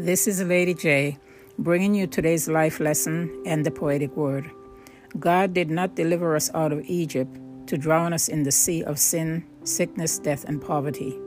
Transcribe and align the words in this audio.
This 0.00 0.28
is 0.28 0.40
Lady 0.40 0.74
J, 0.74 1.18
bringing 1.58 1.92
you 1.92 2.06
today's 2.06 2.46
life 2.46 2.78
lesson 2.78 3.42
and 3.44 3.66
the 3.66 3.72
poetic 3.72 4.16
word. 4.16 4.48
God 5.18 5.52
did 5.52 5.70
not 5.70 5.96
deliver 5.96 6.36
us 6.36 6.54
out 6.54 6.70
of 6.70 6.84
Egypt 6.84 7.36
to 7.66 7.76
drown 7.76 8.12
us 8.12 8.28
in 8.28 8.44
the 8.44 8.52
sea 8.52 8.84
of 8.84 8.96
sin, 8.96 9.44
sickness, 9.64 10.20
death, 10.20 10.44
and 10.44 10.62
poverty. 10.62 11.18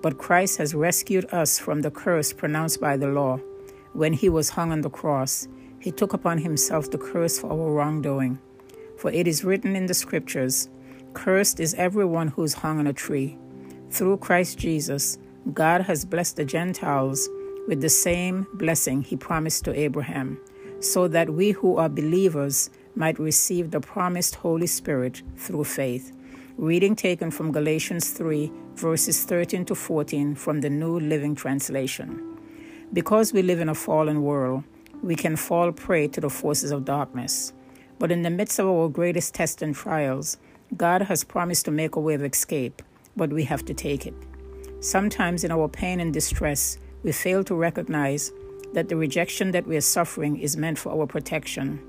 But 0.00 0.16
Christ 0.16 0.56
has 0.56 0.74
rescued 0.74 1.26
us 1.26 1.58
from 1.58 1.82
the 1.82 1.90
curse 1.90 2.32
pronounced 2.32 2.80
by 2.80 2.96
the 2.96 3.08
law. 3.08 3.36
When 3.92 4.14
he 4.14 4.30
was 4.30 4.48
hung 4.48 4.72
on 4.72 4.80
the 4.80 4.88
cross, 4.88 5.46
he 5.78 5.92
took 5.92 6.14
upon 6.14 6.38
himself 6.38 6.90
the 6.90 6.96
curse 6.96 7.38
for 7.38 7.50
our 7.50 7.70
wrongdoing. 7.70 8.38
For 8.96 9.10
it 9.10 9.28
is 9.28 9.44
written 9.44 9.76
in 9.76 9.84
the 9.84 9.94
Scriptures 9.94 10.70
Cursed 11.12 11.60
is 11.60 11.74
everyone 11.74 12.28
who 12.28 12.44
is 12.44 12.54
hung 12.54 12.78
on 12.78 12.86
a 12.86 12.94
tree. 12.94 13.36
Through 13.90 14.16
Christ 14.16 14.56
Jesus, 14.56 15.18
God 15.52 15.82
has 15.82 16.06
blessed 16.06 16.36
the 16.36 16.46
Gentiles 16.46 17.28
with 17.66 17.80
the 17.80 17.88
same 17.88 18.46
blessing 18.54 19.02
he 19.02 19.16
promised 19.16 19.64
to 19.64 19.78
Abraham, 19.78 20.38
so 20.80 21.08
that 21.08 21.30
we 21.30 21.50
who 21.50 21.76
are 21.76 21.88
believers 21.88 22.70
might 22.94 23.18
receive 23.18 23.70
the 23.70 23.80
promised 23.80 24.36
Holy 24.36 24.66
Spirit 24.66 25.22
through 25.36 25.64
faith. 25.64 26.12
Reading 26.56 26.96
taken 26.96 27.30
from 27.30 27.52
Galatians 27.52 28.10
3, 28.10 28.50
verses 28.76 29.24
13 29.24 29.66
to 29.66 29.74
14 29.74 30.34
from 30.34 30.60
the 30.60 30.70
New 30.70 30.98
Living 30.98 31.34
Translation. 31.34 32.38
Because 32.92 33.32
we 33.32 33.42
live 33.42 33.60
in 33.60 33.68
a 33.68 33.74
fallen 33.74 34.22
world, 34.22 34.64
we 35.02 35.14
can 35.14 35.36
fall 35.36 35.72
prey 35.72 36.08
to 36.08 36.20
the 36.20 36.30
forces 36.30 36.70
of 36.70 36.86
darkness. 36.86 37.52
But 37.98 38.10
in 38.10 38.22
the 38.22 38.30
midst 38.30 38.58
of 38.58 38.66
our 38.66 38.88
greatest 38.88 39.34
tests 39.34 39.60
and 39.60 39.74
trials, 39.74 40.38
God 40.76 41.02
has 41.02 41.24
promised 41.24 41.64
to 41.66 41.70
make 41.70 41.96
a 41.96 42.00
way 42.00 42.14
of 42.14 42.24
escape, 42.24 42.80
but 43.16 43.32
we 43.32 43.44
have 43.44 43.64
to 43.66 43.74
take 43.74 44.06
it. 44.06 44.14
Sometimes 44.80 45.44
in 45.44 45.50
our 45.52 45.68
pain 45.68 46.00
and 46.00 46.12
distress, 46.12 46.78
we 47.06 47.12
fail 47.12 47.44
to 47.44 47.54
recognize 47.54 48.32
that 48.72 48.88
the 48.88 48.96
rejection 48.96 49.52
that 49.52 49.64
we 49.64 49.76
are 49.76 49.80
suffering 49.80 50.36
is 50.40 50.56
meant 50.56 50.76
for 50.76 50.90
our 50.90 51.06
protection, 51.06 51.80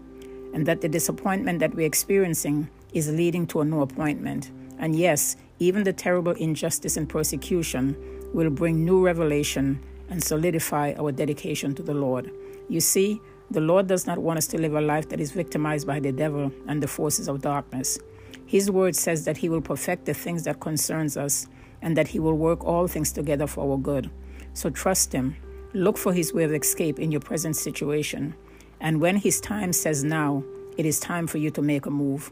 and 0.53 0.63
that 0.67 0.81
the 0.81 0.87
disappointment 0.87 1.57
that 1.57 1.73
we're 1.73 1.87
experiencing 1.87 2.69
is 2.93 3.09
leading 3.11 3.47
to 3.47 3.61
a 3.61 3.65
new 3.65 3.81
appointment. 3.81 4.51
And 4.77 4.95
yes, 4.95 5.35
even 5.57 5.83
the 5.83 5.91
terrible 5.91 6.33
injustice 6.33 6.97
and 6.97 7.09
persecution 7.09 7.97
will 8.31 8.51
bring 8.51 8.85
new 8.85 9.03
revelation 9.03 9.83
and 10.11 10.23
solidify 10.23 10.93
our 10.99 11.11
dedication 11.11 11.73
to 11.73 11.81
the 11.81 11.95
Lord. 11.95 12.31
You 12.69 12.79
see, 12.79 13.19
the 13.49 13.59
Lord 13.61 13.87
does 13.87 14.05
not 14.05 14.19
want 14.19 14.37
us 14.37 14.45
to 14.47 14.61
live 14.61 14.75
a 14.75 14.81
life 14.81 15.09
that 15.09 15.19
is 15.19 15.31
victimized 15.31 15.87
by 15.87 15.99
the 15.99 16.11
devil 16.11 16.51
and 16.67 16.83
the 16.83 16.87
forces 16.87 17.27
of 17.27 17.41
darkness. 17.41 17.97
His 18.45 18.69
word 18.69 18.95
says 18.95 19.25
that 19.25 19.37
he 19.37 19.49
will 19.49 19.61
perfect 19.61 20.05
the 20.05 20.13
things 20.13 20.43
that 20.43 20.59
concerns 20.59 21.17
us 21.17 21.47
and 21.81 21.97
that 21.97 22.09
he 22.09 22.19
will 22.19 22.35
work 22.35 22.63
all 22.63 22.87
things 22.87 23.11
together 23.11 23.47
for 23.47 23.71
our 23.71 23.77
good. 23.79 24.11
So 24.57 24.71
trust 24.71 25.13
him. 25.13 25.35
Look 25.73 25.99
for 25.99 26.11
his 26.11 26.33
way 26.33 26.43
of 26.43 26.51
escape 26.51 26.97
in 26.97 27.11
your 27.11 27.21
present 27.21 27.55
situation. 27.55 28.33
And 28.81 28.99
when 28.99 29.17
his 29.17 29.39
time 29.39 29.71
says 29.71 30.03
now, 30.03 30.43
it 30.77 30.83
is 30.83 30.99
time 30.99 31.27
for 31.27 31.37
you 31.37 31.51
to 31.51 31.61
make 31.61 31.85
a 31.85 31.91
move. 31.91 32.31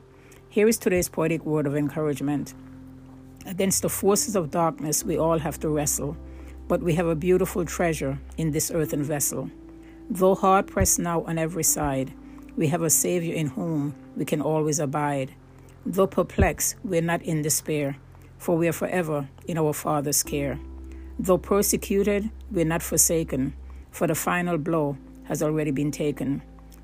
Here 0.49 0.67
is 0.67 0.79
today's 0.79 1.07
poetic 1.07 1.45
word 1.45 1.67
of 1.67 1.75
encouragement. 1.75 2.55
Against 3.45 3.83
the 3.83 3.89
forces 3.89 4.35
of 4.35 4.49
darkness, 4.49 5.03
we 5.03 5.19
all 5.19 5.37
have 5.37 5.59
to 5.59 5.69
wrestle, 5.69 6.17
but 6.67 6.81
we 6.81 6.95
have 6.95 7.05
a 7.05 7.13
beautiful 7.13 7.63
treasure 7.63 8.17
in 8.37 8.49
this 8.49 8.71
earthen 8.71 9.03
vessel. 9.03 9.51
Though 10.09 10.33
hard 10.33 10.65
pressed 10.65 10.97
now 10.97 11.21
on 11.25 11.37
every 11.37 11.63
side, 11.63 12.11
we 12.57 12.69
have 12.69 12.81
a 12.81 12.89
Savior 12.89 13.35
in 13.35 13.49
whom 13.49 13.93
we 14.17 14.25
can 14.25 14.41
always 14.41 14.79
abide. 14.79 15.35
Though 15.85 16.07
perplexed, 16.07 16.77
we 16.83 16.97
are 16.97 17.03
not 17.03 17.21
in 17.21 17.43
despair, 17.43 17.97
for 18.39 18.57
we 18.57 18.67
are 18.67 18.73
forever 18.73 19.29
in 19.45 19.59
our 19.59 19.73
Father's 19.73 20.23
care. 20.23 20.57
Though 21.17 21.37
persecuted, 21.37 22.29
we 22.51 22.61
are 22.61 22.65
not 22.65 22.83
forsaken, 22.83 23.53
for 23.91 24.05
the 24.05 24.15
final 24.15 24.57
blow 24.57 24.97
has 25.23 25.41
already 25.41 25.71
been 25.71 25.91
taken. 25.91 26.41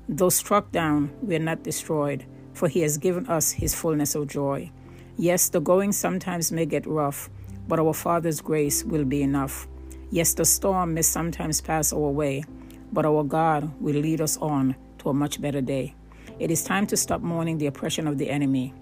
Though 0.08 0.30
struck 0.30 0.72
down, 0.72 1.10
we 1.22 1.36
are 1.36 1.38
not 1.38 1.62
destroyed, 1.62 2.24
for 2.54 2.68
He 2.68 2.80
has 2.80 2.96
given 2.98 3.26
us 3.26 3.52
His 3.52 3.74
fullness 3.74 4.14
of 4.14 4.28
joy. 4.28 4.70
Yes, 5.18 5.50
the 5.50 5.60
going 5.60 5.92
sometimes 5.92 6.50
may 6.50 6.64
get 6.64 6.86
rough, 6.86 7.28
but 7.68 7.78
our 7.78 7.92
Father's 7.92 8.40
grace 8.40 8.82
will 8.84 9.04
be 9.04 9.22
enough. 9.22 9.68
Yes, 10.10 10.34
the 10.34 10.44
storm 10.44 10.94
may 10.94 11.02
sometimes 11.02 11.60
pass 11.60 11.92
our 11.92 12.10
way, 12.10 12.44
but 12.92 13.04
our 13.04 13.22
God 13.22 13.70
will 13.80 13.96
lead 13.96 14.20
us 14.20 14.38
on 14.38 14.74
to 14.98 15.10
a 15.10 15.14
much 15.14 15.40
better 15.40 15.60
day. 15.60 15.94
It 16.38 16.50
is 16.50 16.64
time 16.64 16.86
to 16.88 16.96
stop 16.96 17.20
mourning 17.20 17.58
the 17.58 17.66
oppression 17.66 18.06
of 18.06 18.18
the 18.18 18.30
enemy. 18.30 18.72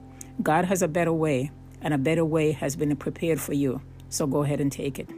God 0.42 0.64
has 0.64 0.80
a 0.82 0.88
better 0.88 1.12
way, 1.12 1.50
and 1.82 1.92
a 1.92 1.98
better 1.98 2.24
way 2.24 2.52
has 2.52 2.76
been 2.76 2.94
prepared 2.96 3.40
for 3.40 3.52
you. 3.52 3.82
So 4.08 4.26
go 4.26 4.42
ahead 4.42 4.60
and 4.60 4.72
take 4.72 4.98
it. 4.98 5.10